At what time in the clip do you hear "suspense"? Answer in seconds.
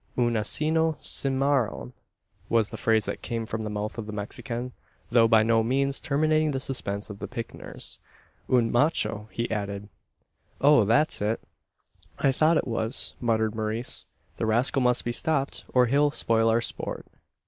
6.59-7.11